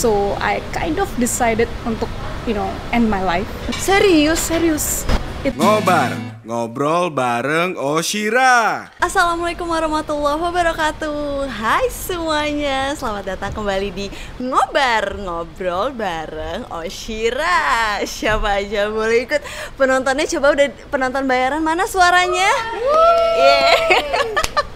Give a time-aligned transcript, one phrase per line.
[0.00, 2.08] So I kind of decided untuk
[2.48, 3.44] you know end my life.
[3.76, 4.40] Serius?
[4.40, 5.04] Serius.
[5.44, 8.88] It, Ngobar, ngobrol bareng Oshira.
[8.96, 18.92] Assalamualaikum warahmatullahi wabarakatuh Hai semuanya, selamat datang kembali di Ngobar Ngobrol bareng Oshira Siapa aja
[18.92, 19.40] boleh ikut
[19.80, 22.52] Penontonnya coba udah penonton bayaran mana suaranya?
[23.40, 24.60] Yeah.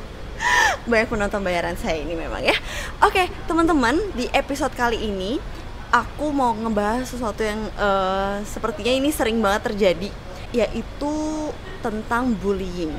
[0.91, 2.57] Banyak penonton bayaran saya ini memang ya
[3.05, 5.41] Oke teman-teman di episode kali ini
[5.95, 10.11] Aku mau ngebahas sesuatu yang eh, sepertinya ini sering banget terjadi
[10.51, 11.15] Yaitu
[11.81, 12.93] tentang bullying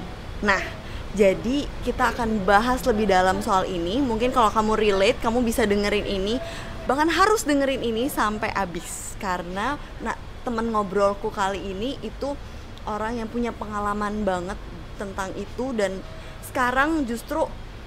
[0.44, 0.86] Nah
[1.16, 4.04] jadi kita akan bahas lebih dalam soal ini.
[4.04, 6.36] Mungkin kalau kamu relate, kamu bisa dengerin ini.
[6.92, 12.36] Bahkan harus dengerin ini sampai habis karena nah temen ngobrolku kali ini itu
[12.86, 14.60] orang yang punya pengalaman banget
[15.00, 15.98] tentang itu dan
[16.50, 17.44] sekarang justru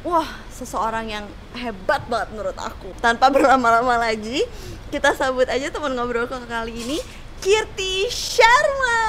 [0.06, 2.92] wah seseorang yang hebat banget menurut aku.
[2.98, 4.42] Tanpa berlama-lama lagi,
[4.90, 6.98] kita sambut aja teman ngobrolku kali ini
[7.38, 9.00] Kirti Sharma.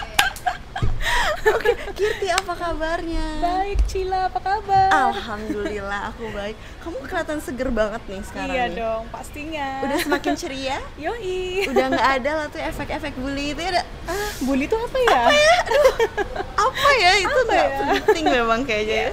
[1.42, 3.40] Oke, Kirti apa kabarnya?
[3.40, 4.88] baik Cila, apa kabar?
[5.10, 6.52] Alhamdulillah aku baik.
[6.78, 8.50] Kamu kelihatan seger banget nih sekarang.
[8.50, 8.76] iya nih.
[8.76, 9.68] dong, pastinya.
[9.80, 10.78] Udah semakin ceria?
[10.96, 11.64] Yoi.
[11.66, 13.80] Udah nggak ada lah tuh efek-efek bully itu ya?
[14.04, 15.22] Ah, bully itu apa ya?
[16.52, 17.78] Apa ya itu Apa nggak ya?
[18.02, 18.98] penting memang kayaknya.
[19.06, 19.10] ya.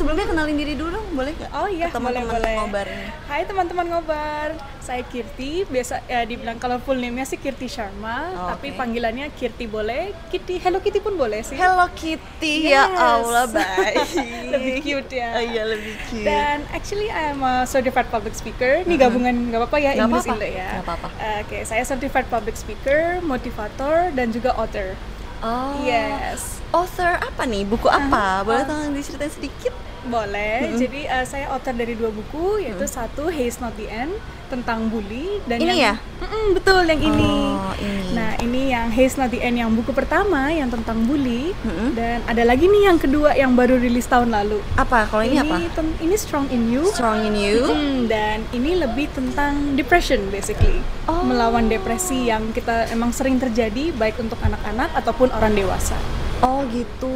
[0.00, 1.50] Sebelumnya kenalin diri dulu dong, boleh nggak?
[1.52, 3.04] Oh iya, teman-teman ngobar ini.
[3.28, 4.48] Hai teman-teman ngobar,
[4.80, 5.68] saya Kirti.
[5.68, 8.80] Biasa ya dibilang kalau full name-nya sih Kirti Sharma, Oh, tapi oke.
[8.80, 11.52] panggilannya Kirti boleh, Kitty, Hello Kitty pun boleh sih.
[11.52, 12.96] Hello Kitty, ya Yes.
[12.96, 14.08] Allah baik.
[14.48, 15.30] Lebih cute ya.
[15.36, 16.24] Oh iya lebih cute.
[16.24, 18.80] Dan actually I'm a certified public speaker.
[18.80, 20.32] Ini gabungan nggak apa-apa ya apa-apa.
[20.32, 20.80] Indo ya.
[20.80, 21.08] Nggak apa-apa.
[21.44, 24.96] Oke, saya certified public speaker, motivator dan juga author.
[25.44, 25.76] oh.
[25.84, 26.56] Yes.
[26.72, 27.68] Author apa nih?
[27.68, 28.16] Buku apa?
[28.16, 29.76] Ah, Boleh tolong diceritain sedikit?
[30.08, 30.72] Boleh.
[30.80, 34.14] Jadi eh, saya author dari dua buku yaitu satu Haze Not the End
[34.50, 35.94] tentang bully dan Ini yang ya?
[36.18, 37.34] Mm-mm, betul yang ini.
[37.54, 38.10] Oh, ini.
[38.18, 41.94] Nah, ini yang Haze Not the End yang buku pertama yang tentang bully Mm-mm.
[41.94, 44.58] dan ada lagi nih yang kedua yang baru rilis tahun lalu.
[44.74, 45.06] Apa?
[45.06, 45.70] Kalau ini, apa?
[45.70, 46.82] ten- ini Strong in You.
[46.90, 47.62] Strong in You.
[47.70, 50.82] Hmm, dan ini lebih tentang depression basically.
[51.06, 51.22] Oh.
[51.22, 55.94] Melawan depresi yang kita emang sering terjadi baik untuk anak-anak ataupun orang dewasa.
[56.40, 57.12] Oh gitu.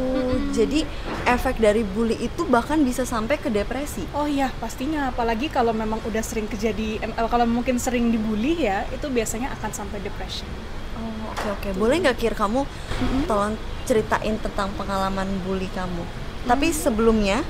[0.53, 0.85] Jadi
[1.25, 4.05] efek dari bully itu bahkan bisa sampai ke depresi.
[4.13, 8.85] Oh iya, pastinya apalagi kalau memang udah sering kejadi eh, kalau mungkin sering dibully ya,
[8.93, 10.45] itu biasanya akan sampai depression.
[11.01, 11.67] Oh oke oke.
[11.73, 12.69] Boleh nggak kir kamu
[13.25, 13.57] tolong
[13.89, 16.05] ceritain tentang pengalaman bully kamu?
[16.45, 17.41] Tapi sebelumnya,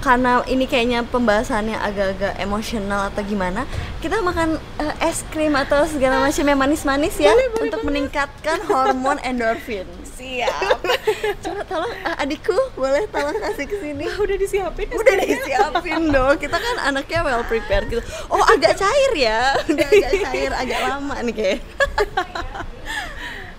[0.00, 3.68] karena ini kayaknya pembahasannya agak-agak emosional atau gimana,
[4.00, 9.84] kita makan eh, es krim atau segala macam yang manis-manis ya untuk meningkatkan hormon endorfin.
[10.18, 10.78] Siap.
[11.46, 14.04] Coba tolong eh, adikku boleh tolong kasih ke sini.
[14.26, 14.86] udah disiapin.
[14.90, 16.34] Udah disiapin dong.
[16.36, 18.02] Kita kan anaknya well prepared gitu.
[18.26, 19.54] Oh agak cair ya?
[19.62, 21.60] Udah agak cair agak lama nih kayak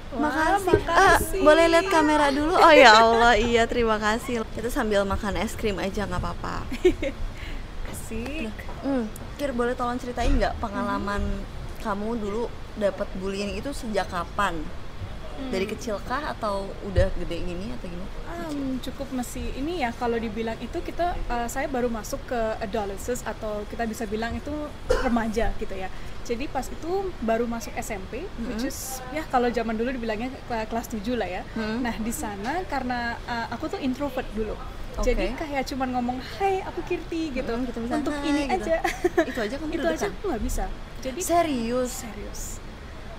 [0.10, 1.40] makasih, Ah, makasih.
[1.40, 2.52] boleh lihat kamera dulu?
[2.52, 3.34] Oh ya Allah.
[3.34, 4.44] Iya terima kasih.
[4.52, 6.68] Kita sambil makan es krim aja nggak apa-apa.
[7.88, 8.52] Asik.
[8.84, 9.06] hmm,
[9.38, 11.24] Kir boleh tolong ceritain nggak pengalaman
[11.80, 12.44] kamu dulu
[12.76, 14.60] dapat bullying itu sejak kapan
[15.48, 20.16] dari kecil kah atau udah gede gini atau gimana Um, cukup masih ini ya kalau
[20.16, 24.50] dibilang itu kita uh, saya baru masuk ke adolescence atau kita bisa bilang itu
[25.04, 25.92] remaja gitu ya.
[26.24, 30.88] Jadi pas itu baru masuk SMP, which is ya kalau zaman dulu dibilangnya ke- kelas
[30.88, 31.44] 7 lah ya.
[31.52, 31.84] Hmm.
[31.84, 34.56] Nah, di sana karena uh, aku tuh introvert dulu.
[34.96, 35.12] Oke.
[35.12, 37.52] Jadi kayak cuman ngomong, "Hai, aku Kirti" gitu.
[37.52, 38.66] Hmm, gitu bisa, Untuk ini gitu.
[38.66, 38.78] aja.
[39.30, 40.16] itu aja kamu itu aja dekat?
[40.16, 40.66] aku nggak bisa.
[41.04, 42.42] Jadi serius serius.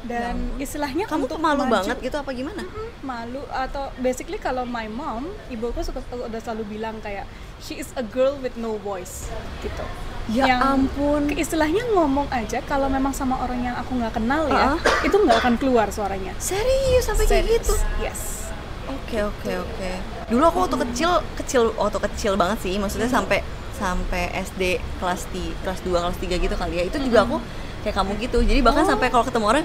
[0.03, 0.59] Dan ampun.
[0.59, 4.87] istilahnya kamu untuk pemalu maju- banget gitu apa gimana Mm, malu atau basically kalau my
[4.87, 7.29] mom ibuku suka udah selalu bilang kayak
[7.59, 9.29] she is a girl with no voice
[9.61, 9.85] gitu
[10.29, 11.27] Ya ampun.
[11.27, 14.79] ke- istilahnya ngomong aja kalau memang sama orang yang aku nggak kenal ya Ah.
[15.03, 17.75] itu nggak akan keluar suaranya Serius sampai kayak gitu?
[17.99, 18.41] yes
[18.89, 19.91] Oke oke oke.
[20.27, 23.39] Dulu aku waktu kecil kecil waktu kecil banget sih, maksudnya sampai
[23.73, 24.63] sampai SD
[24.99, 26.85] kelas di kelas 2 kelas 3 gitu kali ya.
[26.85, 27.39] Itu juga aku
[27.81, 28.39] kayak kamu gitu.
[28.41, 29.65] Jadi bahkan sampai kalau ketemu orang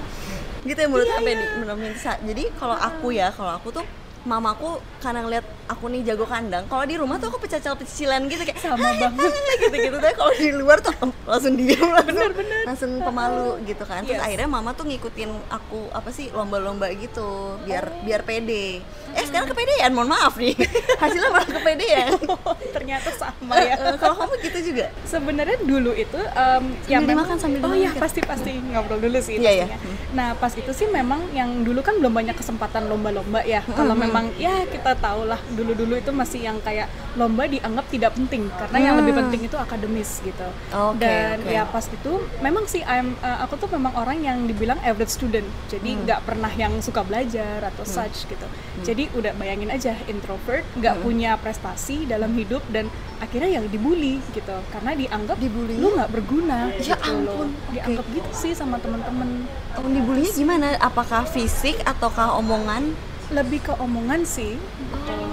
[0.62, 3.84] gitu ya mulut sampai di bener-bener sa- Jadi kalau aku ya, kalau aku tuh
[4.22, 8.58] mamaku karena ngeliat aku nih jago kandang kalau di rumah tuh aku pecel-pecilan gitu kayak
[8.58, 9.32] Sama banget.
[9.62, 9.96] gitu-gitu.
[9.96, 12.30] Tapi kalau di luar tuh langsung diam langsung
[12.64, 14.02] langsung pemalu gitu kan.
[14.02, 14.24] Terus Yes.
[14.24, 17.26] akhirnya mama tuh ngikutin aku apa sih lomba-lomba gitu
[17.62, 18.80] biar biar pede.
[19.12, 19.90] Eh sekarang kepedean?
[19.90, 20.54] Mohon maaf nih.
[21.02, 22.10] Hasilnya malah kepedean.
[22.76, 23.74] Ternyata sama ya.
[23.96, 24.86] Kalau kamu gitu juga?
[25.02, 28.50] Sebenarnya dulu itu em, yang Sambil memang dimakan, sambil oh iya pasti pasti.
[28.56, 29.66] Ngobrol dulu sih Iya, iya.
[29.66, 29.94] pastinya.
[30.12, 33.60] nah pas itu sih memang yang dulu kan belum banyak kesempatan lomba-lomba ya.
[33.68, 38.46] Kalau memang ya kita tahu lah dulu-dulu itu masih yang kayak lomba dianggap tidak penting
[38.52, 39.20] karena yang lebih Hmm.
[39.24, 40.48] penting itu akademis gitu.
[40.70, 41.50] Oke, Dan oke.
[41.50, 45.48] ya pas itu memang sih I'm, uh, aku tuh memang orang yang dibilang average student.
[45.66, 46.04] Jadi Hmm.
[46.04, 48.46] nggak pernah yang suka belajar atau such gitu.
[48.78, 51.02] Jadi udah bayangin aja introvert, nggak Hmm.
[51.02, 52.86] punya prestasi dalam hidup dan
[53.16, 55.80] akhirnya yang dibully gitu karena dianggap Dibully?
[55.80, 57.32] lu nggak berguna Ya gitu loh.
[57.32, 57.72] ampun, oke.
[57.72, 59.48] Dianggap gitu sih sama teman-teman.
[59.74, 60.66] Oh, dibulinya gimana?
[60.78, 62.92] Apakah fisik ataukah omongan?
[63.26, 64.54] Lebih ke omongan sih.
[65.02, 65.25] Ah,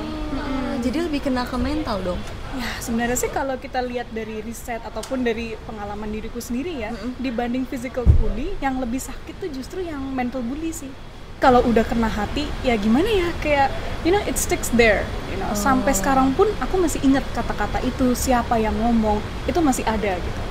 [0.83, 2.19] Jadi lebih kena ke mental dong.
[2.59, 6.91] Ya sebenarnya sih kalau kita lihat dari riset ataupun dari pengalaman diriku sendiri ya,
[7.23, 10.91] dibanding physical bully, yang lebih sakit tuh justru yang mental bully sih.
[11.39, 13.71] Kalau udah kena hati, ya gimana ya kayak,
[14.03, 15.07] you know, it sticks there.
[15.31, 19.87] You know, sampai sekarang pun aku masih ingat kata-kata itu, siapa yang ngomong, itu masih
[19.87, 20.41] ada gitu.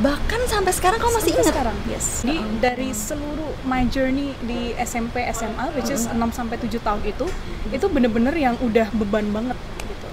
[0.00, 1.52] Bahkan sampai sekarang kamu masih ingat?
[1.52, 6.72] sekarang yes jadi dari seluruh my journey di SMP SMA which is 6 sampai 7
[6.80, 7.28] tahun itu
[7.68, 9.60] itu bener-bener yang udah beban banget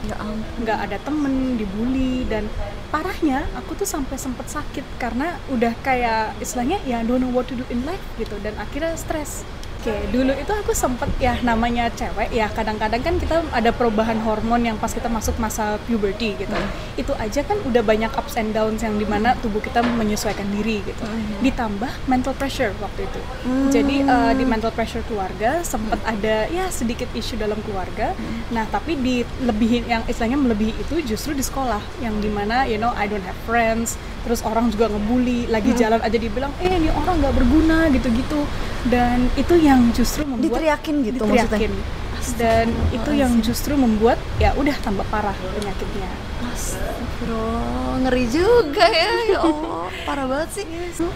[0.07, 0.15] Ya
[0.63, 2.47] nggak ada temen dibully dan
[2.87, 7.59] parahnya aku tuh sampai sempet sakit karena udah kayak istilahnya ya don't know what to
[7.59, 9.43] do in life gitu dan akhirnya stres
[9.87, 14.59] Oke, dulu itu aku sempet ya namanya cewek ya kadang-kadang kan kita ada perubahan hormon
[14.59, 16.59] yang pas kita masuk masa puberty gitu.
[16.99, 20.83] Itu aja kan udah banyak ups and downs yang di mana tubuh kita menyesuaikan diri
[20.83, 21.07] gitu.
[21.39, 23.21] Ditambah mental pressure waktu itu.
[23.71, 28.11] Jadi eh, di mental pressure keluarga sempet ada ya sedikit isu dalam keluarga.
[28.51, 32.75] Nah tapi di lebihin yang istilahnya melebihi itu justru di sekolah yang di mana you
[32.75, 33.95] know I don't have friends.
[34.27, 38.43] Terus orang juga ngebully, lagi jalan aja dibilang, eh ini orang nggak berguna gitu-gitu.
[38.91, 41.71] Dan itu yang justru membuat Diteriakin gitu diteriakin.
[41.71, 42.06] maksudnya.
[42.35, 46.09] Dan itu yang justru membuat ya udah tambah parah penyakitnya.
[46.37, 49.09] Astagfirullah, ngeri juga ya.
[49.27, 50.65] Ya Allah, parah banget sih.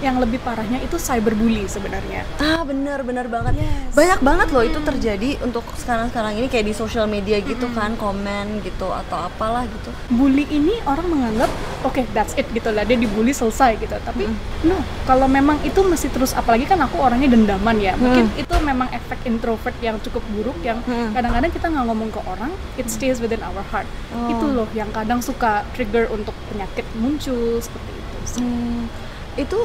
[0.02, 2.26] Yang lebih parahnya itu cyberbully sebenarnya.
[2.38, 3.58] Ah bener bener banget.
[3.58, 3.94] Yes.
[3.94, 8.62] Banyak banget loh itu terjadi untuk sekarang-sekarang ini kayak di sosial media gitu kan, komen
[8.62, 9.90] gitu atau apalah gitu.
[10.12, 11.48] bully ini orang menganggap
[11.82, 14.28] oke that's it gitu lah dia dibully selesai gitu tapi
[14.62, 14.76] no
[15.08, 19.24] kalau memang itu masih terus apalagi kan aku orangnya dendaman ya mungkin itu memang efek
[19.24, 21.01] introvert yang cukup buruk yang Hmm.
[21.10, 24.30] Kadang-kadang kita nggak ngomong ke orang it stays within our heart Oh.
[24.30, 28.44] itu loh yang kadang suka trigger untuk penyakit muncul seperti itu sih.
[28.44, 28.86] Hmm,
[29.34, 29.56] itu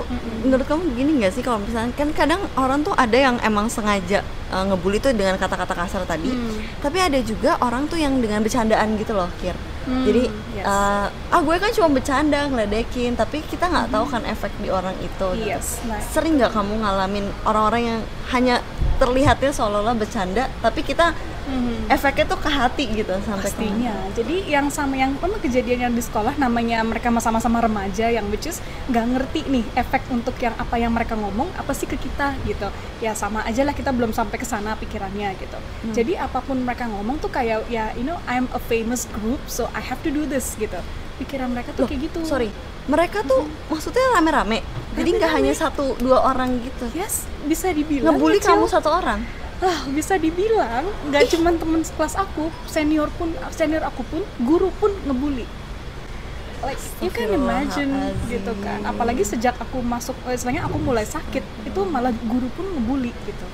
[0.41, 4.23] menurut kamu begini nggak sih kalau misalnya kan kadang orang tuh ada yang emang sengaja
[4.49, 6.63] uh, ngebully tuh dengan kata-kata kasar tadi, Hmm.
[6.79, 9.59] tapi ada juga orang tuh yang dengan bercandaan gitu loh, Kir.
[9.87, 10.67] Hmm, Jadi yes.
[10.67, 14.95] uh, ah gue kan cuma bercanda ngeledekin, tapi kita nggak tahu kan efek di orang
[14.99, 15.27] itu.
[15.35, 15.47] gitu.
[15.47, 15.99] Yes, nah.
[15.99, 18.01] Sering nggak kamu ngalamin orang-orang yang
[18.31, 18.57] hanya
[18.97, 21.13] terlihatnya seolah-olah bercanda, tapi kita
[21.47, 21.87] Mhm.
[21.89, 23.95] efeknya tuh ke hati gitu sampai ke- pastinya.
[24.13, 28.45] jadi yang sama yang pernah kejadian yang di sekolah namanya mereka sama-sama remaja yang which
[28.45, 32.35] is nggak ngerti nih efek untuk yang apa yang mereka ngomong apa sih ke kita
[32.43, 32.67] gitu.
[32.99, 35.55] Ya sama aja lah kita belum sampai ke sana pikirannya gitu.
[35.55, 35.95] Hmm.
[35.95, 39.71] jadi apa pun mereka ngomong tuh kayak ya you know I'm a famous group so
[39.71, 40.83] I have to do this gitu.
[41.17, 42.19] Pikiran mereka tuh Loh, kayak gitu.
[42.27, 42.51] Sorry,
[42.87, 44.61] mereka tuh maksudnya rame-rame.
[44.97, 46.89] Jadi nggak hanya satu dua orang gitu.
[46.97, 48.57] yes bisa dibilang Ngebully kecil.
[48.57, 49.21] kamu satu orang.
[49.57, 54.93] ah bisa dibilang nggak cuman temen sekelas aku senior pun senior aku pun guru pun
[55.09, 55.49] ngebully
[56.61, 57.89] like you can imagine
[58.29, 62.69] gitu kan apalagi sejak aku masuk eh, istilahnya aku mulai sakit itu malah guru pun
[62.69, 63.47] ngebully gitu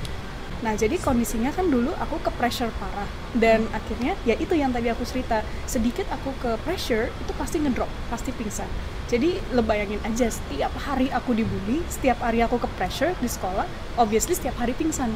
[0.63, 4.95] nah jadi kondisinya kan dulu aku ke pressure parah dan akhirnya ya itu yang tadi
[4.95, 8.71] aku cerita sedikit aku ke pressure itu pasti ngedrop pasti pingsan.
[9.11, 13.67] Jadi lo bayangin aja setiap hari aku dibully setiap hari aku ke pressure di sekolah
[13.99, 15.13] obviously setiap hari pingsan.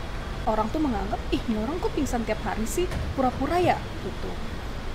[0.47, 2.91] Orang tuh menganggap ih ini orang kok pingsan tiap hari sih?
[3.15, 3.79] Pura-pura ya?
[4.03, 4.31] Gitu.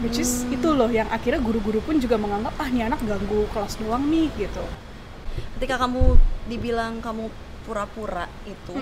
[0.04, 3.80] Which is itu loh yang akhirnya guru-guru pun juga menganggap ah ini anak ganggu kelas
[3.80, 4.64] doang nih gitu.
[5.56, 7.30] Ketika kamu dibilang kamu
[7.64, 8.74] pura-pura itu,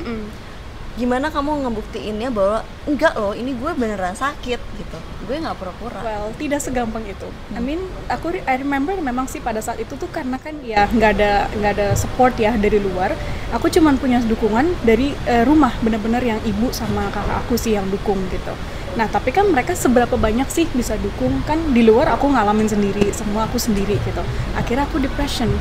[0.97, 4.97] gimana kamu ngebuktiinnya bahwa enggak loh, ini gue beneran sakit gitu.
[5.29, 6.01] Gue nggak pura-pura.
[6.01, 7.29] well tidak segampang itu.
[7.53, 11.11] I mean aku I remember memang sih pada saat itu tuh karena kan ya nggak
[11.21, 13.13] ada nggak ada support ya dari luar.
[13.53, 17.85] Aku cuman punya dukungan dari eh, rumah bener-bener yang ibu sama kakak aku sih yang
[17.93, 18.53] dukung gitu.
[18.97, 21.45] Nah tapi kan mereka seberapa banyak sih bisa dukung?
[21.45, 24.23] Kan di luar aku ngalamin sendiri semua aku sendiri gitu.
[24.57, 25.53] Akhirnya aku depression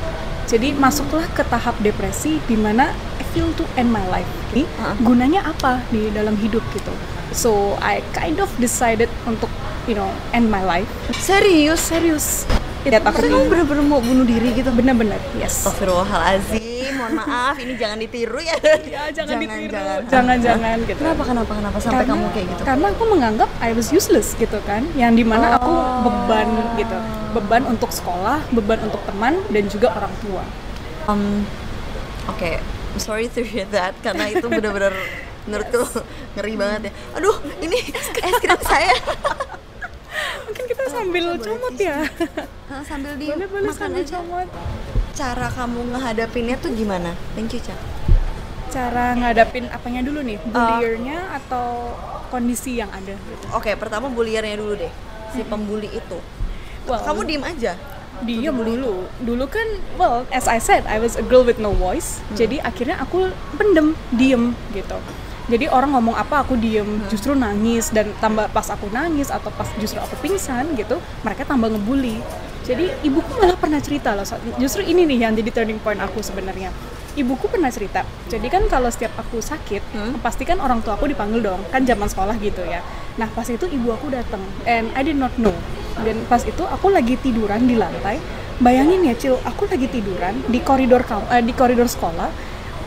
[0.49, 2.89] jadi masuklah ke tahap depresi di mana
[3.21, 4.65] I feel to end my life Ini
[4.99, 6.91] gunanya apa di dalam hidup gitu
[7.31, 9.53] so I kind of decided untuk
[9.85, 11.85] you know end my life Serius?
[11.85, 12.49] serius
[12.81, 14.73] lihat aku kamu bener-bener mau bunuh diri gitu?
[14.73, 18.57] bener-bener yes Astagfirullahaladzim, mohon maaf, ini jangan ditiru ya.
[18.97, 19.99] ya jangan, ditiru jangan.
[20.09, 22.63] jangan-jangan gitu Kenapa, kenapa, kenapa sampai karena, kamu kayak gitu?
[22.65, 26.01] karena aku menganggap I was useless gitu kan yang di mana aku Oh.
[26.01, 26.49] beban
[26.81, 26.97] gitu
[27.33, 30.45] beban untuk sekolah beban untuk teman dan juga orang tua
[31.09, 31.49] Um,
[32.29, 34.93] Oke, I'm sorry to hear that karena itu bener-bener
[35.49, 36.05] menurutku
[36.37, 37.17] ngeri banget ya.
[37.17, 38.93] Aduh, ini es krim saya.
[40.57, 42.05] kan kita sambil boleh comot ya.
[42.89, 44.21] Sambil di boleh boleh makan sambil aja.
[44.21, 44.49] comot.
[45.17, 47.17] Cara kamu ngehadapinnya tuh gimana?
[47.33, 47.73] Thank you, Ca.
[48.69, 50.37] Cara ngadapin apanya dulu nih?
[50.45, 51.97] Uh, Bulliernya atau
[52.29, 53.45] kondisi yang ada gitu.
[53.57, 54.93] Oke, pertama buliernya dulu deh.
[55.33, 56.21] Si pembuli itu.
[56.89, 57.73] Well, kamu diem aja.
[58.19, 59.07] diem dulu.
[59.23, 62.19] Dulu kan well as I said I was a girl with no voice.
[62.35, 64.99] Jadi akhirnya aku pendem diem gitu.
[65.49, 66.99] Jadi orang ngomong apa aku diem.
[67.07, 71.71] Justru nangis dan tambah pas aku nangis atau pas justru aku pingsan gitu mereka tambah
[71.71, 72.19] ngebully.
[72.67, 74.29] Jadi ibuku malah pernah cerita loh
[74.61, 76.69] justru ini nih yang jadi turning point aku sebenarnya
[77.19, 80.21] ibuku pernah cerita jadi kan kalau setiap aku sakit Hmm.
[80.21, 81.65] pasti kan orang tua aku dipanggil dong.
[81.73, 82.85] Kan zaman sekolah gitu ya.
[83.17, 85.55] Nah pas itu ibu aku datang and I did not know.
[86.05, 88.21] Dan pas itu aku lagi tiduran di lantai.
[88.61, 92.31] Bayangin ya cil aku lagi tiduran di koridor eh, di koridor sekolah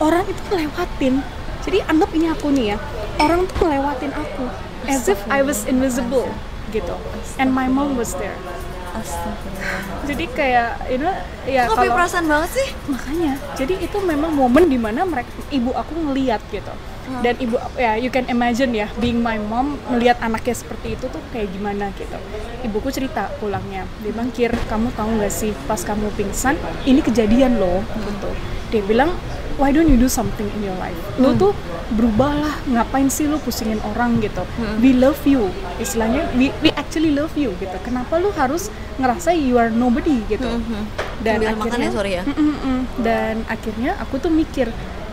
[0.04, 1.24] orang itu ngelewatin
[1.64, 2.76] jadi anggap ini aku nih ya
[3.18, 4.44] orang tuh ngelewatin aku.
[4.84, 6.28] As if I was invisible
[6.74, 6.96] gitu.
[7.40, 8.36] And my mom was there
[8.92, 10.04] Astagfirullah.
[10.04, 10.70] jadi kayak
[11.00, 11.14] know
[11.48, 12.68] ya Kok kalau perasaan banget sih?
[12.86, 13.32] makanya.
[13.56, 16.72] Jadi itu memang momen di mana mereka ibu aku ngeliat gitu.
[17.24, 21.22] Dan ibu ya you can imagine ya being my mom melihat anaknya seperti itu tuh
[21.34, 22.18] kayak gimana gitu.
[22.62, 26.54] Ibuku cerita pulangnya dia bilang kir kamu tahu nggak sih pas kamu pingsan
[26.86, 28.30] ini kejadian loh gitu.
[28.70, 29.10] Dia bilang
[29.56, 30.96] why don't you do something in your life?
[31.20, 31.52] Lu tuh
[31.92, 34.44] berubahlah ngapain sih lu pusingin orang gitu?
[34.80, 37.76] We love you istilahnya we, we actually love you gitu.
[37.84, 40.48] Kenapa lu harus ngerasa you are nobody gitu?
[41.22, 42.22] Dan Sambil makan akhirnya ya, sorry ya.
[42.26, 42.80] Mm, mm, mm.
[43.06, 44.66] dan akhirnya aku tuh mikir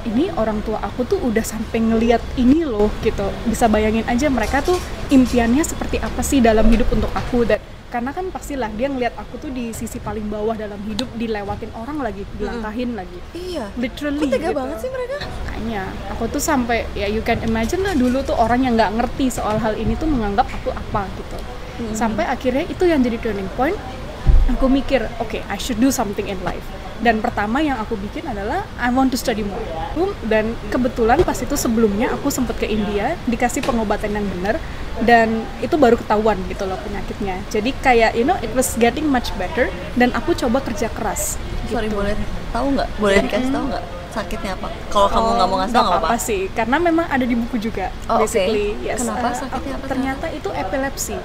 [0.08, 3.28] ini orang tua aku tuh udah sampai ngeliat ini loh gitu.
[3.46, 4.80] Bisa bayangin aja mereka tuh
[5.12, 9.38] impiannya seperti apa sih dalam hidup untuk aku dan karena kan pastilah dia ngeliat aku
[9.38, 13.74] tuh di sisi paling bawah dalam hidup dilewatin orang lagi dilangkahin lagi Iya.
[13.76, 14.58] literally Kok tega gitu.
[14.58, 15.16] banget sih mereka?
[15.20, 19.28] makanya aku tuh sampai ya you can imagine lah dulu tuh orang yang nggak ngerti
[19.30, 21.38] soal hal ini tuh menganggap aku apa gitu
[21.92, 23.76] sampai akhirnya itu yang jadi turning point
[24.48, 26.64] aku mikir oke I should do something in life
[27.00, 29.64] dan pertama yang aku bikin adalah I want to study more
[30.28, 34.60] dan kebetulan pas itu sebelumnya aku sempet ke India dikasih pengobatan yang benar
[35.00, 39.32] dan itu baru ketahuan gitu loh penyakitnya jadi kayak you know it was getting much
[39.40, 41.40] better dan aku coba kerja keras
[41.70, 42.02] Sorry, gitu.
[42.02, 42.18] boleh
[42.50, 42.90] tahu nggak?
[42.98, 43.84] Boleh dikasih tahu nggak?
[44.10, 44.68] Sakitnya apa?
[44.90, 46.16] Kalau kamu nggak mau ngasih nggak apa-apa.
[46.18, 49.06] sih karena memang ada di buku juga Oh, basically yes.
[49.06, 49.38] Kenapa?
[49.38, 49.86] Sakitnya apa?
[49.86, 51.16] ternyata itu epilepsi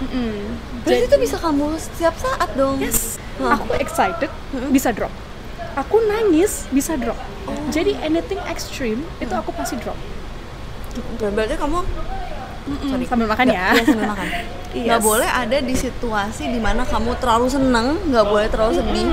[0.00, 0.73] Mm-mm.
[0.84, 2.76] Berarti itu bisa kamu setiap saat dong.
[2.78, 3.56] yes Hah.
[3.56, 4.30] aku excited
[4.68, 5.10] bisa drop
[5.74, 7.52] aku nangis bisa drop Oh.
[7.68, 9.96] jadi anything extreme itu aku pasti drop
[11.18, 11.78] Berarti kamu
[12.82, 13.04] Sorry.
[13.04, 14.28] sambil makan nggak- ya Iya, sambil makan.
[14.74, 14.84] Yes.
[14.84, 19.06] Nggak boleh ada di situasi di mana kamu terlalu seneng, nggak boleh terlalu sedih.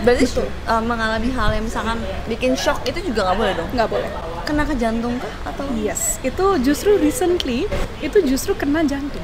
[0.00, 0.24] Berarti
[0.64, 3.68] uh, mengalami hal yang misalkan bikin shock itu juga nggak boleh dong.
[3.70, 4.08] nggak boleh
[4.42, 5.68] Kena ke jantung kah atau?
[5.76, 7.68] yes itu justru recently
[7.98, 9.20] itu justru kena jantung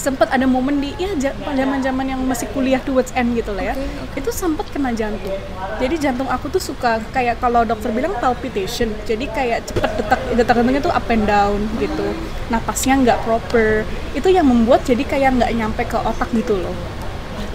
[0.00, 3.74] sempat ada momen di ya zaman zaman yang masih kuliah towards end gitu lah ya.
[3.76, 4.16] Oke, oke.
[4.24, 5.36] itu sempat kena jantung.
[5.76, 8.88] Jadi jantung aku tuh suka kayak kalau dokter bilang palpitation.
[9.04, 12.16] Jadi kayak cepet detak detak jantungnya tuh up and down gitu.
[12.48, 13.84] Napasnya nggak proper.
[14.16, 16.99] Itu yang membuat jadi kayak nggak nyampe ke otak gitu loh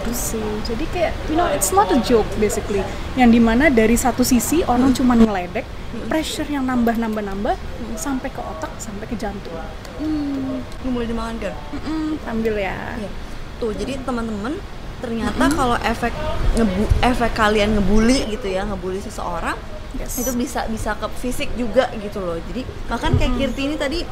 [0.06, 2.78] itu sih jadi kayak you know it's not a joke basically
[3.18, 5.66] yang di mana dari satu sisi orang cuma ngeledek
[6.06, 7.58] pressure yang nambah nambah nambah
[7.98, 9.50] sampai ke otak sampai ke jantung
[9.96, 11.56] Hmm, ini boleh dimakan kan?
[11.72, 13.08] Mm-mm, ambil ya Iya.
[13.56, 14.60] Tuh, jadi teman-teman
[15.00, 16.12] ternyata kalau efek
[16.54, 19.56] ngebu efek kalian ngebully gitu ya, ngebully seseorang
[19.96, 20.20] Yes.
[20.20, 22.36] itu bisa bisa ke fisik juga gitu loh.
[22.52, 24.04] Jadi bahkan kayak Kirti ini tadi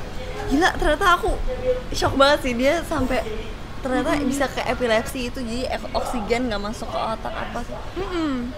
[0.49, 1.37] gila ternyata aku
[1.93, 3.21] shock banget sih dia sampai
[3.85, 5.62] ternyata bisa ke epilepsi itu jadi
[5.93, 7.76] oksigen nggak masuk ke otak apa sih?
[7.95, 8.49] Mm-mm.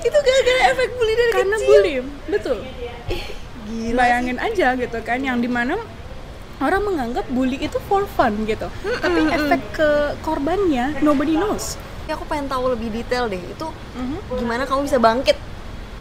[0.00, 1.68] Itu gara-gara efek bully dari karena kecil.
[1.68, 1.94] bully
[2.26, 2.58] betul
[3.62, 3.94] Gila.
[3.94, 5.76] bayangin aja gitu kan yang di mana
[6.58, 8.66] orang menganggap bully itu for fun gitu
[8.96, 9.88] tapi efek ke
[10.20, 14.18] korbannya nobody knows Ya, aku pengen tahu lebih detail deh itu Mhm.
[14.34, 15.36] gimana kamu bisa bangkit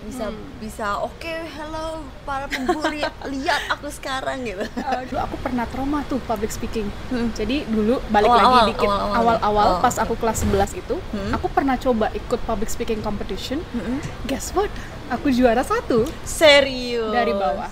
[0.09, 0.25] bisa
[0.57, 6.17] bisa oke hello para pembuli lihat aku sekarang gitu Uh, dulu aku pernah trauma tuh
[6.23, 6.89] public speaking.
[7.07, 7.29] Hmm.
[7.31, 9.67] Jadi dulu balik Awal-awal, lagi dikit awal-awal.
[9.69, 11.29] Oh, pas aku kelas 11 itu, Hmm.
[11.31, 13.61] aku pernah coba ikut public speaking competition.
[14.25, 14.71] Guess what?
[15.09, 17.69] Aku juara satu serius dari bawah.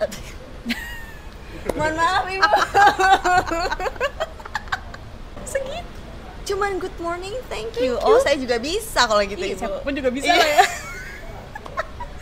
[1.70, 2.40] mohon maaf ibu
[5.44, 5.84] Segitu.
[6.46, 9.92] cuman good morning thank you oh saya juga bisa kalau gitu Ih, ibu siapa pun
[9.92, 10.34] juga bisa Iya.
[10.34, 10.64] lah ya.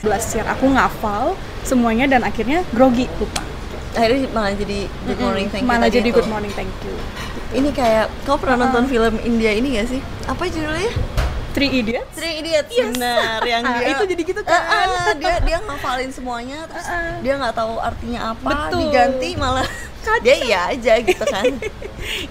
[0.00, 1.22] 11 yang aku ngafal
[1.62, 3.42] semuanya dan akhirnya grogi lupa.
[3.90, 6.16] akhirnya malah jadi good morning thank you Malah jadi itu.
[6.16, 6.94] good morning thank you.
[7.50, 10.92] ini kayak kau pernah nonton film India ini gak sih apa judulnya
[11.48, 12.14] Three Idiots.
[12.14, 12.94] Three Idiots Yes.
[12.94, 14.54] benar yang Ah, dia itu jadi gitu kan.
[14.54, 17.14] Ah, ah, dia dia ngafalin semuanya terus Ah, ah.
[17.18, 18.78] dia nggak tahu artinya apa Betul.
[18.78, 19.66] diganti malah
[20.24, 21.44] dia iya aja gitu kan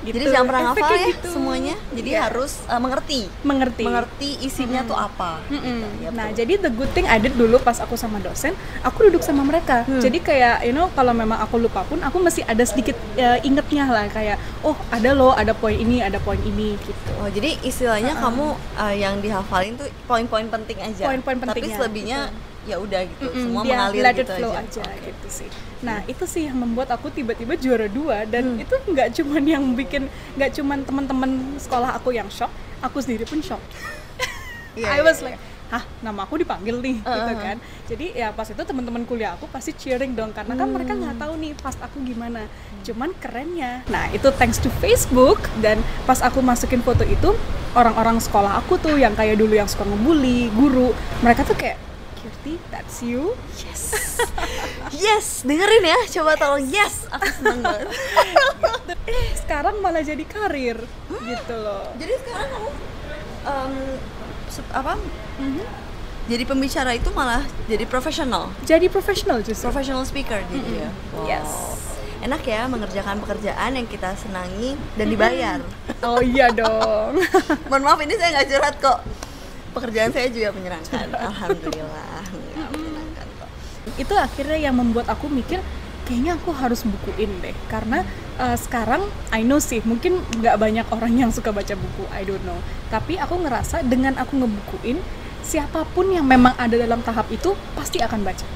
[0.07, 0.15] Gitu.
[0.15, 1.27] jadi jangan pernah ngafal ya gitu.
[1.27, 2.21] semuanya jadi Iya.
[2.31, 5.59] harus uh, mengerti mengerti mengerti isinya tuh apa Mm-mm.
[5.59, 5.87] gitu.
[6.07, 9.21] Ya, nah, jadi the good thing I did dulu pas aku sama dosen, aku duduk
[9.21, 9.83] sama mereka.
[9.83, 9.99] Hmm.
[9.99, 13.85] Jadi kayak you know kalau memang aku lupa pun aku masih ada sedikit uh, ingetnya
[13.91, 17.11] lah kayak oh ada loh, ada poin ini, ada poin ini gitu.
[17.19, 21.11] Oh, jadi istilahnya kamu uh, yang dihafalin tuh poin-poin penting aja.
[21.11, 22.19] Poin-poin Tapi pentingnya, selebihnya
[22.67, 24.61] ya udah gitu, Mm-mm, semua dia mengalir let it gitu flow aja.
[24.61, 25.07] aja, Oke.
[25.07, 25.49] gitu sih.
[25.79, 28.61] Nah itu sih yang membuat aku tiba-tiba juara dua dan Hmm.
[28.61, 30.05] itu nggak cuman yang bikin
[30.35, 33.63] nggak cuman teman-teman sekolah aku yang shock, aku sendiri pun shock.
[34.73, 35.27] Iya, I iya, was iya.
[35.27, 37.37] like, hah nama aku dipanggil nih gitu Uh-huh.
[37.37, 37.57] kan.
[37.85, 41.01] Jadi ya pas itu teman-teman kuliah aku pasti cheering dong karena kan mereka Hmm.
[41.01, 42.47] nggak tahu nih past aku gimana.
[42.81, 47.35] Cuman kerennya, nah itu thanks to Facebook dan pas aku masukin foto itu
[47.73, 51.75] orang-orang sekolah aku tuh yang kayak dulu yang suka ngebully guru, mereka tuh kayak
[52.47, 53.35] Kirti, that's you.
[53.59, 53.81] Yes.
[55.03, 55.99] yes, dengerin ya.
[56.15, 57.03] Coba tolong yes.
[57.11, 57.91] Aku seneng banget.
[59.07, 61.23] eh sekarang malah jadi karir Hmm.
[61.23, 62.69] gitu loh jadi sekarang kamu
[63.43, 63.73] um,
[64.71, 64.93] apa?
[65.39, 65.63] Mhm.
[66.27, 67.39] Jadi pembicara itu malah
[67.71, 68.51] jadi profesional.
[68.63, 70.89] jadi profesional justru Professional speaker jadi ya.
[71.15, 71.23] Wow.
[71.23, 71.49] Yes.
[72.19, 75.59] Enak ya mengerjakan pekerjaan yang kita senangi dan dibayar.
[76.03, 77.15] oh iya dong
[77.71, 78.99] Mohon maaf ini saya nggak curhat kok.
[79.75, 81.07] Pekerjaan saya juga menyenangkan.
[81.13, 82.23] Alhamdulillah.
[83.97, 85.59] Itu akhirnya yang membuat aku mikir
[86.07, 88.07] kayaknya aku harus bukuin deh karena
[88.39, 92.39] uh, sekarang I know sih mungkin nggak banyak orang yang suka baca buku I don't
[92.47, 92.55] know
[92.87, 95.03] tapi aku ngerasa dengan aku ngebukuin
[95.43, 98.47] siapa pun yang memang ada dalam tahap itu pasti akan baca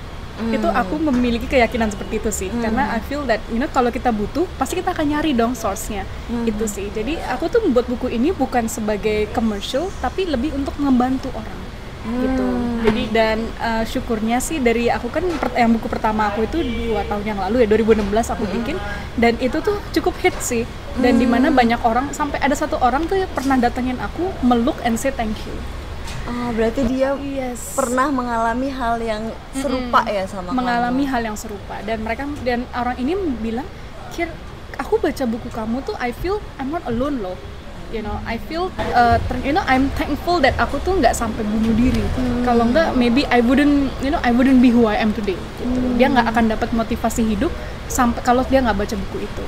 [0.50, 2.50] itu aku memiliki keyakinan seperti itu sih.
[2.50, 6.08] Karena I feel that you know kalau kita butuh pasti kita akan nyari dong source-nya.
[6.48, 6.90] Itu sih.
[6.90, 11.60] Jadi aku tuh membuat buku ini bukan sebagai commercial tapi lebih untuk membantu orang.
[12.02, 12.46] Gitu.
[12.82, 17.06] Jadi dan uh, syukurnya sih dari aku kan per- yang buku pertama aku itu dua
[17.06, 18.78] tahun yang lalu ya 2016 aku bikin.
[19.14, 20.66] Dan itu tuh cukup hit sih.
[20.98, 24.76] Dan di mana banyak orang sampai ada satu orang tuh yang pernah datengin aku meluk
[24.82, 25.56] and say thank you
[26.30, 27.74] Oh, berarti dia yes.
[27.74, 31.12] pernah mengalami hal yang serupa ya sama mengalami kamu.
[31.14, 31.76] hal yang serupa.
[31.82, 33.66] Dan mereka dan orang ini bilang
[34.14, 34.30] Kir
[34.78, 37.38] aku baca buku kamu tuh I feel I'm not alone loh.
[37.92, 41.76] You know I feel uh, you know I'm thankful that aku tuh nggak sampai bunuh
[41.76, 42.04] diri.
[42.48, 45.36] Kalau nggak maybe I wouldn't you know I wouldn't be who I am today.
[45.36, 46.00] Gitu.
[46.00, 47.54] dia nggak akan dapat motivasi hidup
[47.86, 49.46] sampai kalau dia nggak baca buku itu.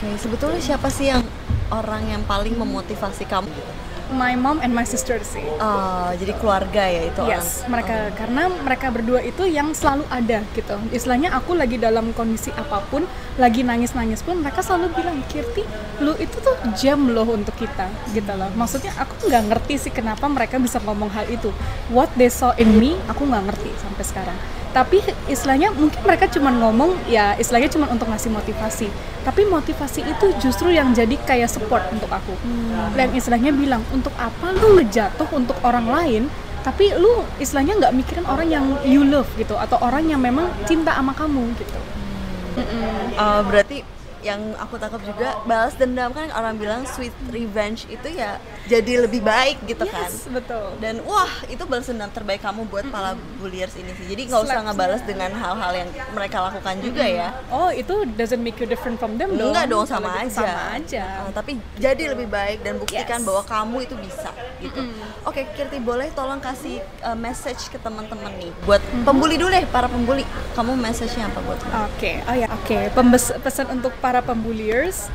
[0.00, 1.20] Oke, sebetulnya siapa sih yang
[1.68, 3.52] orang yang paling memotivasi kamu?
[4.10, 7.70] My mom and my sister sih Oh, jadi keluarga ya itu Yes, orang.
[7.78, 10.76] mereka karena mereka berdua itu yang selalu ada gitu.
[10.90, 13.04] Istilahnya aku lagi dalam kondisi apa pun,
[13.36, 15.62] lagi nangis-nangis pun mereka selalu bilang, "Kirti,
[16.00, 18.50] lu itu tuh jam loh untuk kita." gitu loh.
[18.56, 21.54] Maksudnya aku nggak ngerti sih kenapa mereka bisa ngomong hal itu.
[21.88, 24.38] What they saw in me, aku nggak ngerti sampai sekarang.
[24.70, 28.86] Tapi istilahnya mungkin mereka cuma ngomong ya istilahnya cuma untuk ngasih motivasi.
[29.26, 32.32] Tapi motivasi itu justru yang jadi kayak support untuk aku.
[32.94, 36.24] Dan istilahnya bilang, "Untuk apa lu ngejatuh untuk orang lain
[36.60, 40.92] tapi lu istilahnya nggak mikirin orang yang you love gitu atau orang yang memang cinta
[40.92, 41.80] sama kamu gitu
[42.58, 43.78] Eh, berarti
[44.22, 49.20] yang aku tangkap juga balas dendam kan orang bilang sweet revenge itu ya jadi lebih
[49.20, 50.06] baik gitu kan.
[50.06, 54.06] yes betul Dan wah itu balas dendam terbaik kamu buat para bulliers ini sih.
[54.06, 57.28] Jadi nggak usah ngebalas dengan hal-hal yang mereka lakukan juga ya.
[57.48, 60.30] oh itu doesn't make you different from them dong Enggak dong sama aja.
[60.36, 63.26] sama aja Uh, tapi jadi lebih baik dan buktikan Yes.
[63.26, 64.80] bahwa kamu itu bisa gitu.
[65.22, 69.86] Oke, Kirti boleh tolong kasih uh, message ke teman-teman nih buat pembuli dulu deh para
[69.86, 70.24] pembuli.
[70.50, 75.06] Kamu message-nya apa buat oke oh ya oke Pembes- pesan untuk para pembulliers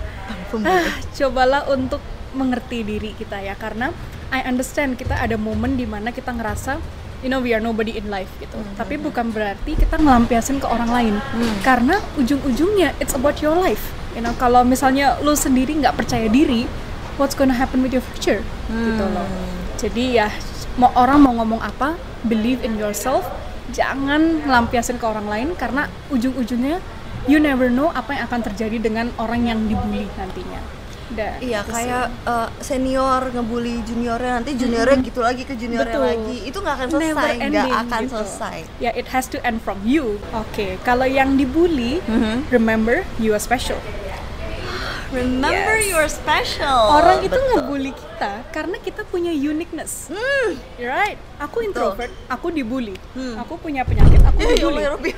[0.48, 0.72] Pembuli.
[0.72, 2.00] ah, cobalah untuk
[2.32, 3.92] mengerti diri kita ya karena
[4.32, 6.80] I understand kita ada momen di mana kita ngerasa
[7.24, 8.58] you know we are nobody in life gitu.
[8.76, 11.16] Tapi bukan berarti kita ngelampiasin ke orang lain.
[11.64, 13.92] Karena ujung-ujungnya it's about your life.
[14.16, 16.68] You know kalau misalnya lu sendiri nggak percaya diri
[17.16, 18.44] what's gonna happen with your future?
[18.72, 19.28] Gitu loh.
[19.80, 20.28] Jadi ya
[20.76, 21.96] mau orang mau ngomong apa
[22.28, 23.24] believe in yourself.
[23.74, 26.78] Jangan ngelampiasin ke orang lain karena ujung-ujungnya
[27.26, 30.62] you never know apa yang akan terjadi dengan orang yang dibully nantinya
[31.06, 31.70] Udah, Iya sih.
[31.70, 36.10] kayak uh, senior ngebully juniornya nanti juniornya gitu lagi ke juniornya Betul.
[36.10, 38.12] lagi itu nggak akan selesai nggak akan gitu.
[38.12, 40.18] selesai Ya, it has to end from you.
[40.34, 42.50] Oke, kalau yang dibully, Mhm.
[42.50, 43.78] remember you are special.
[45.16, 45.88] Remember Yes.
[45.88, 47.56] you're special Orang itu Betul.
[47.56, 50.12] ngebully kita karena kita punya uniqueness.
[50.12, 50.60] Hmm.
[50.76, 51.16] You're right.
[51.40, 53.00] Aku introvert, aku dibully.
[53.16, 53.40] Hmm.
[53.40, 54.84] Aku punya penyakit, aku dibully.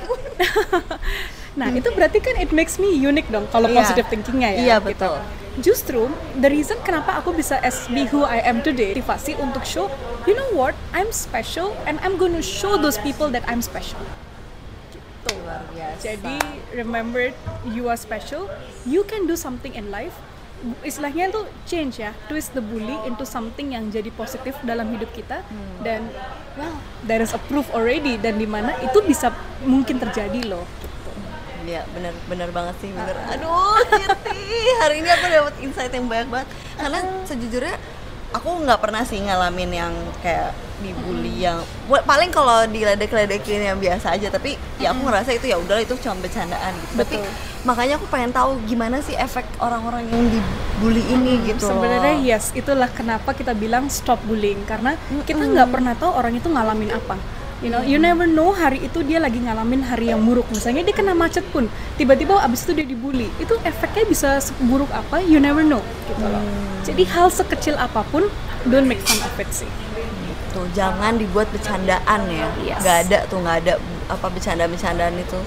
[1.58, 3.82] Nah, itu berarti kan it makes me unique dong kalau Iya.
[3.82, 4.60] positive thinkingnya ya.
[4.62, 4.86] Iya, gitu.
[4.94, 5.16] betul.
[5.58, 6.00] Justru
[6.38, 9.90] the reason kenapa aku bisa as be who I am today, motivasi untuk show,
[10.22, 13.98] you know what, I'm special and I'm gonna show those people that I'm special.
[15.68, 16.00] Biasa.
[16.00, 16.36] Jadi
[16.72, 17.30] remember
[17.68, 18.48] you are special.
[18.84, 20.14] You can do something in life.
[20.82, 25.46] Istilahnya itu change ya, twist the bully into something yang jadi positif dalam hidup kita
[25.46, 25.86] Hmm.
[25.86, 26.00] dan
[26.58, 26.74] well
[27.06, 29.30] there is a proof already dan di mana itu bisa
[29.62, 30.66] mungkin terjadi loh.
[31.62, 33.12] Iya bener bener banget sih bener.
[33.28, 34.40] Aduh Kirti
[34.80, 37.76] hari ini aku dapat insight yang banyak banget karena sejujurnya
[38.28, 41.58] aku nggak pernah sih ngalamin yang kayak dibully yang
[42.06, 46.14] paling kalau diledek-ledekin yang biasa aja tapi ya aku ngerasa itu ya udah itu cuma
[46.22, 47.02] bercandaan gitu.
[47.02, 47.32] Tapi Betul.
[47.66, 51.66] makanya aku pengen tahu gimana sih efek orang-orang yang dibully ini gitu.
[51.66, 54.94] Sebenarnya yes, itulah kenapa kita bilang stop bullying karena
[55.26, 57.16] kita nggak pernah tahu orang itu ngalamin apa.
[57.58, 60.46] You know, you never know hari itu dia lagi ngalamin hari yang buruk.
[60.54, 61.66] Misalnya dia kena macet pun,
[61.98, 63.26] tiba-tiba abis itu dia dibully.
[63.42, 65.18] Itu efeknya bisa seburuk apa?
[65.18, 66.38] You never know, gitu loh.
[66.86, 68.30] Jadi hal sekecil apa pun,
[68.70, 69.66] don't make fun of it sih.
[70.54, 72.46] Tuh jangan dibuat bercandaan ya.
[72.62, 72.78] Yes.
[72.78, 73.74] Nggak ada tuh nggak ada
[74.06, 75.38] apa bercanda-bercandaan itu.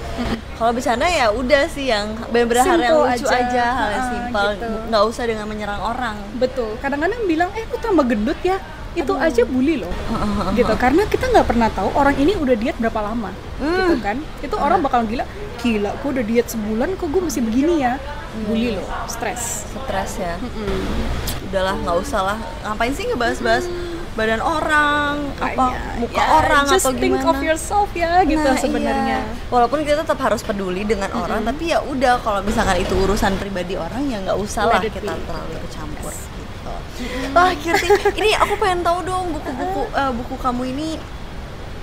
[0.60, 3.40] Kalau bercanda ya udah sih yang benar-benar hal yang lucu aja.
[3.40, 4.66] aja, hal yang Ah, simpel, gitu.
[4.92, 6.16] nggak usah dengan menyerang orang.
[6.36, 6.76] Betul.
[6.78, 8.60] Kadang-kadang bilang, eh lu tambah gendut ya.
[8.92, 9.92] Itu aja bully loh.
[10.52, 10.72] gitu.
[10.76, 13.30] Karena kita nggak pernah tahu orang ini udah diet berapa lama.
[13.56, 14.16] Gitu kan.
[14.38, 15.24] Itu orang bakal gila.
[15.58, 17.96] Gila, gue udah diet sebulan kok gue masih begini ya.
[18.44, 19.64] Bully loh, stres.
[19.68, 20.36] Stres ya.
[21.46, 22.38] Udahlah nggak usah lah.
[22.64, 23.64] Ngapain sih ngebahas-bahas
[24.12, 27.32] badan orang, apa Makanya, muka ya, orang just atau think gimana?
[27.32, 29.18] of yourself ya gitu Nah, sebenarnya.
[29.24, 29.48] iya.
[29.48, 33.72] Walaupun kita tetap harus peduli dengan orang, tapi ya udah kalau misalkan itu urusan pribadi
[33.72, 35.56] orang ya nggak usah lah kita terlalu.
[37.32, 37.88] Wah, Kirti,
[38.20, 40.88] ini aku pengen tahu dong buku-buku eh, buku kamu ini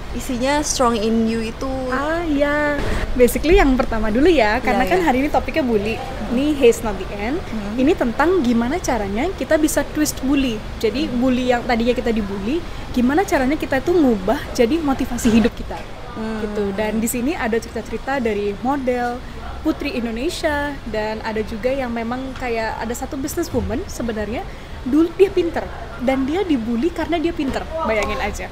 [0.09, 2.81] isinya strong in you itu Ah ya,
[3.13, 5.05] basically yang pertama dulu ya, karena Iya, kan iya.
[5.05, 5.95] hari ini topiknya bully.
[6.33, 7.37] Ini Haze Not The End.
[7.77, 10.57] Ini tentang gimana caranya kita bisa twist bully.
[10.81, 12.57] Jadi bully yang tadinya kita dibully,
[12.89, 15.77] gimana caranya kita itu ngubah jadi motivasi hidup kita.
[16.17, 16.73] Gitu.
[16.73, 19.21] Dan di sini ada cerita-cerita dari model
[19.61, 24.41] putri Indonesia dan ada juga yang memang kayak ada satu businesswoman sebenarnya
[24.89, 25.63] dulu dia pinter
[26.01, 27.63] dan dia dibully karena dia pinter.
[27.85, 28.47] Bayangin aja.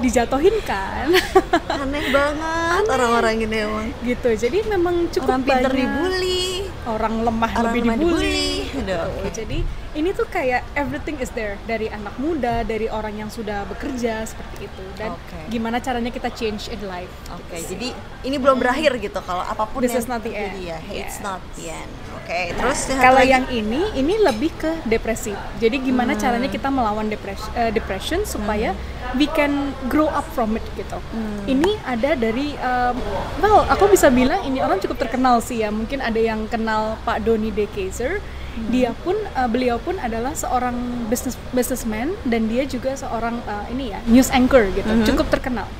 [0.00, 1.12] Dijatuhin kan.
[1.88, 6.44] aneh banget orang-orang ini emang gitu jadi memang cukup orang pinter banyak dibully
[6.84, 8.52] orang lemah orang lebih lemah dibully, dibully.
[8.78, 8.94] Gitu.
[8.94, 9.30] oke.
[9.30, 9.58] jadi
[9.94, 14.64] ini tuh kayak everything is there dari anak muda dari orang yang sudah bekerja seperti
[14.64, 15.38] itu dan Oke.
[15.48, 17.68] gimana caranya kita change in life Oke, gitu sih.
[17.72, 17.88] jadi
[18.22, 20.68] ini belum berakhir gitu kalau apa pun This yang is not the terjadi end.
[20.68, 21.24] ya, it's Yes.
[21.24, 21.90] not the end.
[22.18, 23.32] Oke, terus yang kalau lagi?
[23.32, 26.20] yang ini ini lebih ke depresi jadi gimana Hmm.
[26.20, 28.76] caranya kita melawan depression depression supaya
[29.14, 29.50] we can
[29.86, 31.40] grow up from it gitu Hmm.
[31.46, 32.96] ini ada dari um,
[33.38, 37.24] well aku bisa bilang ini orang cukup terkenal sih ya mungkin ada yang kenal Pak
[37.24, 38.20] Doni De Keyser
[38.58, 38.68] Hmm.
[38.68, 40.74] dia pun uh, beliau pun adalah seorang
[41.06, 45.04] business businessman dan dia juga seorang uh, ini ya news anchor gitu Hmm.
[45.04, 45.70] cukup terkenal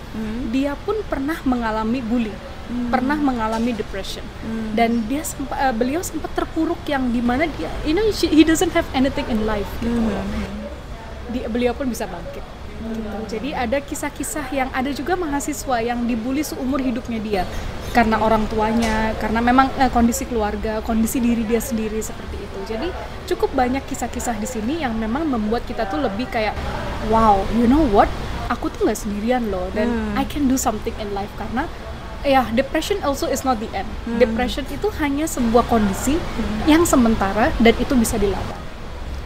[0.48, 2.30] dia pun pernah mengalami bully
[2.64, 2.88] Hmm.
[2.88, 4.20] pernah mengalami depression
[4.72, 8.42] dan dia sempa- uh, beliau sempat terpuruk yang di mana dia you know she- he
[8.42, 10.20] doesn't have anything in life gitu Hmm.
[11.28, 12.44] Di- beliau pun bisa bangkit
[12.78, 13.08] gitu.
[13.28, 17.42] jadi ada kisah-kisah yang ada juga mahasiswa yang dibully seumur hidupnya dia
[17.90, 22.92] karena orang tuanya karena memang eh, kondisi keluarga kondisi diri dia sendiri seperti itu jadi
[23.24, 26.52] cukup banyak kisah-kisah di sini yang memang membuat kita tuh lebih kayak
[27.08, 28.06] wow you know what?
[28.52, 29.68] Aku tuh nggak sendirian loh.
[29.72, 31.68] Dan I can do something in life karena
[32.24, 33.88] ya depression also is not the end.
[34.20, 36.16] Depression itu hanya sebuah kondisi
[36.68, 38.56] yang sementara dan itu bisa dilawan.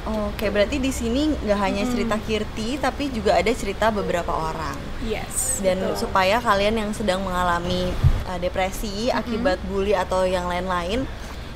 [0.03, 4.75] Oke, berarti di sini nggak hanya cerita Kirti, tapi juga ada cerita beberapa orang.
[5.07, 6.11] yes Dan betul.
[6.11, 7.95] supaya kalian yang sedang mengalami
[8.27, 11.07] uh, depresi akibat bully atau yang lain-lain,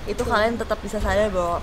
[0.07, 1.59] itu kalian tetap bisa sadar bahwa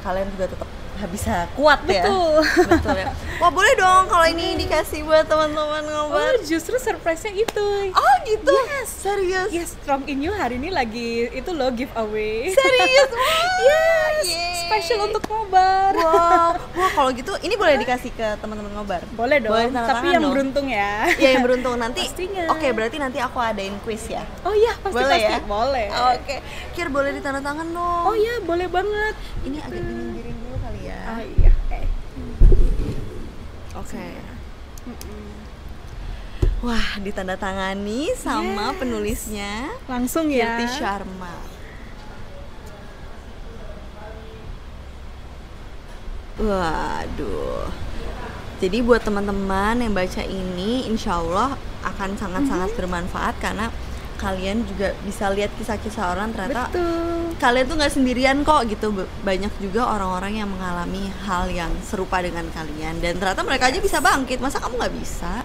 [0.00, 2.04] kalian juga tetap bisa kuat ya.
[2.04, 2.40] Betul.
[2.66, 3.08] Betul ya.
[3.36, 6.42] Wah boleh dong kalau ini dikasih buat teman-teman Oh, ngobrol.
[6.42, 7.68] justru surprise-nya itu.
[7.90, 8.52] Oh gitu?
[8.52, 8.88] Yes.
[8.90, 9.48] Serius?
[9.50, 12.50] Yes, Strong in You hari ini lagi itu loh giveaway.
[12.50, 13.08] Serius?
[13.20, 13.46] Wow.
[13.62, 14.16] yes.
[14.22, 14.56] Yeay.
[14.66, 15.92] Special untuk ngobar.
[15.92, 19.02] Wow, wah kalau gitu ini boleh dikasih ke teman-teman ngobar.
[19.10, 20.32] Boleh dong, Boleh tapi yang dong.
[20.32, 21.10] beruntung ya.
[21.12, 22.06] Iya yang beruntung nanti.
[22.06, 22.44] Pastinya.
[22.50, 24.22] Oke berarti nanti aku adain quiz ya.
[24.40, 25.26] Oh iya, pasti boleh pasti.
[25.26, 25.38] ya?
[25.42, 25.86] Boleh.
[26.14, 26.36] Oke.
[26.72, 28.04] Kir boleh ditanda tangan dong.
[28.04, 29.14] Oh iya, boleh banget.
[29.42, 29.82] Ini agak
[31.10, 31.50] Oh iya.
[31.50, 31.80] Oke.
[33.74, 34.06] Oke.
[36.60, 38.78] Wah, ditandatangani sama Yes.
[38.78, 39.52] penulisnya
[39.90, 40.54] Langsung ya.
[40.54, 41.34] Kirti Sharma.
[46.38, 47.68] Waduh.
[48.60, 53.72] Jadi buat teman-teman yang baca ini, insya Allah akan sangat-sangat bermanfaat karena
[54.20, 57.40] kalian juga bisa lihat kisah-kisah orang ternyata Betul.
[57.40, 58.92] kalian tuh nggak sendirian kok gitu
[59.24, 63.98] banyak juga orang-orang yang mengalami hal yang serupa dengan kalian dan ternyata mereka aja bisa
[64.04, 65.40] bangkit masa kamu nggak bisa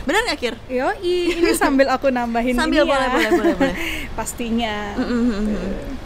[0.00, 0.56] Bener nggak Kir?
[0.64, 2.92] Yo, ini sambil aku nambahin Sambil ini ya.
[2.96, 3.76] boleh, boleh, boleh, boleh.
[4.18, 4.96] Pastinya.
[4.96, 5.44] Mm-mm.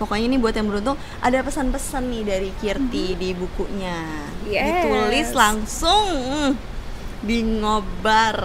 [0.02, 4.02] Pokoknya ini buat yang beruntung ada pesan-pesan nih dari Kirti di bukunya.
[4.50, 4.66] Yes.
[4.66, 6.52] Ditulis langsung mm,
[7.22, 8.36] di ngobar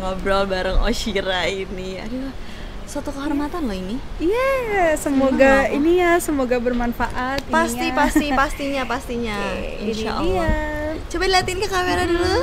[0.00, 2.00] ngobrol bareng Oshira ini.
[2.00, 2.32] Aduh,
[2.88, 4.00] suatu kehormatan loh ini.
[4.18, 7.44] Iya, semoga ini ya, semoga bermanfaat.
[7.46, 7.98] Pasti, ininya.
[8.00, 9.36] pasti, pastinya, pastinya.
[9.36, 10.48] Oke, Insya ini Allah.
[10.48, 11.04] dia.
[11.06, 12.34] Coba liatin ke kamera dulu.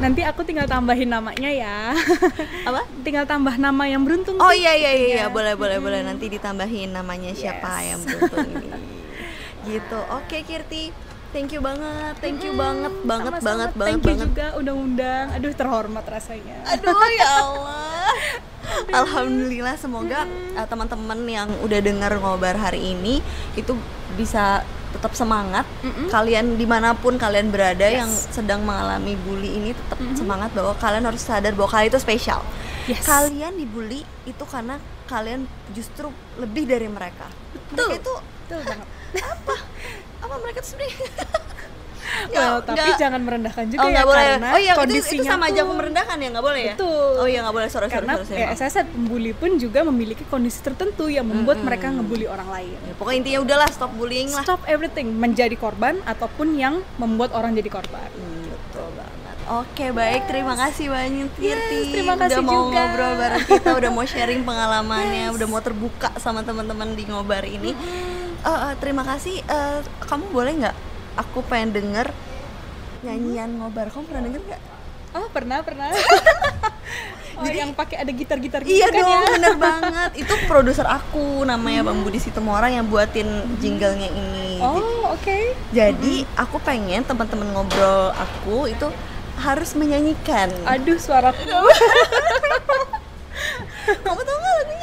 [0.00, 1.94] Nanti aku tinggal tambahin namanya ya.
[2.68, 2.82] Apa?
[3.00, 4.36] tinggal tambah nama yang beruntung.
[4.36, 5.16] Oh iya iya iya, iya.
[5.16, 5.26] Iya.
[5.30, 7.86] boleh boleh boleh nanti ditambahin namanya siapa Yes.
[7.94, 8.68] yang beruntung ini.
[9.70, 9.98] gitu.
[10.10, 10.90] Oke Kirti,
[11.30, 13.46] thank you banget, thank you banget banget Sama-sama.
[13.46, 14.26] banget banget Thank you banget.
[14.26, 15.24] juga undang-undang.
[15.32, 16.56] Aduh, terhormat rasanya.
[16.66, 18.08] Aduh ya Allah.
[18.92, 23.18] Alhamdulillah semoga uh, teman-teman yang udah dengar ngobar hari ini
[23.54, 23.74] itu
[24.14, 25.62] bisa tetap semangat.
[26.08, 27.96] Kalian di mana pun kalian berada Yes.
[27.96, 32.42] yang sedang mengalami bully ini tetap semangat bahwa kalian harus sadar bahwa kalian itu spesial.
[32.84, 33.06] Yes.
[33.06, 37.26] Kalian dibully itu karena kalian justru lebih dari mereka.
[37.70, 38.14] Mereka itu
[38.44, 38.86] Betul banget.
[39.20, 39.54] apa
[40.38, 40.98] mereka itu sebenarnya?
[42.28, 44.18] Well, tapi nggak- jangan merendahkan juga oh ya boleh.
[44.34, 46.74] karena Oh iya itu, kondisinya itu sama aja tuh- aku merendahkan ya nggak boleh ya?
[46.74, 47.12] Betul.
[47.16, 50.58] Oh iya nggak boleh sorry karena sorry, sorry, ya, saya pembuli pun juga memiliki kondisi
[50.58, 52.76] tertentu yang membuat mereka ngebully orang lain.
[52.76, 54.42] Ya, pokoknya intinya udahlah stop bullying lah.
[54.42, 58.10] Stop everything menjadi korban ataupun yang membuat orang jadi korban.
[58.10, 59.36] Hmm, betul banget.
[59.48, 61.46] Oke baik, terima kasih banyak Tirti.
[61.46, 62.74] Yes, terima kasih udah mau juga.
[62.76, 67.70] ngobrol bareng kita, udah mau sharing pengalamannya, udah mau terbuka sama teman-teman di ngobar ini.
[68.40, 69.36] Eh, eh, terima kasih.
[69.44, 70.76] Eh, kamu boleh nggak?
[71.20, 72.08] Aku pengen denger
[73.00, 73.88] nyanyian ngobar.
[73.88, 74.62] Kamu pernah denger nggak?
[75.10, 75.90] Oh pernah pernah.
[77.40, 79.20] oh yang pakai ada gitar-gitar gitu Iya kan dong, ya.
[79.34, 80.10] bener banget.
[80.22, 83.26] Itu produser aku, namanya Bang Budi Situmorang yang buatin
[83.58, 84.60] jinglenya ini.
[84.62, 85.38] Oh oke.
[85.72, 88.86] Jadi aku pengen teman-teman ngobrol aku itu
[89.40, 90.52] harus menyanyikan.
[90.68, 91.40] Aduh suaraku.
[94.04, 94.79] Kamu tahu nggak lagunya?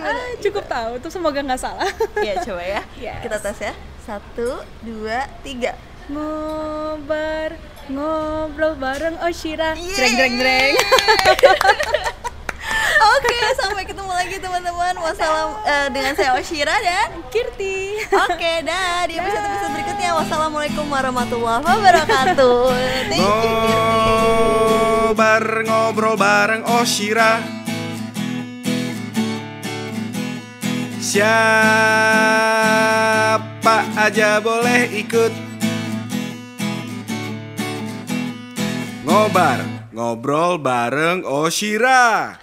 [0.00, 0.16] Gimana?
[0.16, 1.90] Ah, cukup tahu tuh semoga nggak salah.
[2.26, 2.80] Ya coba ya.
[2.96, 3.20] Yes.
[3.20, 3.74] Kita tes ya.
[4.00, 5.76] Satu, dua, tiga.
[6.08, 7.54] Ngobar
[7.92, 9.76] ngobrol bareng Oshira.
[9.76, 9.92] Yeay.
[9.92, 10.74] Dreng dreng dreng.
[13.00, 14.94] Oke, sampai ketemu lagi teman-teman.
[15.00, 18.00] Wassalam eh, dengan saya Oshira dan Kirti.
[18.28, 20.10] Oke, dah di episode episode berikutnya.
[20.16, 22.60] Wassalamualaikum warahmatullahi wabarakatuh.
[23.08, 23.32] Thank you.
[23.44, 23.76] Kirti.
[25.10, 27.59] Ngobar ngobrol bareng Oshira
[31.10, 31.26] Siapa
[33.98, 35.34] aja boleh ikut?
[39.02, 42.38] Ngobar ngobrol bareng Oshira